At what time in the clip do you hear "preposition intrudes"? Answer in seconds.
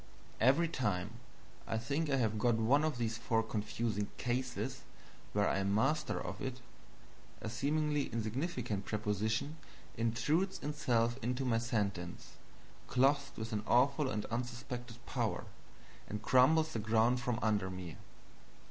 8.85-10.57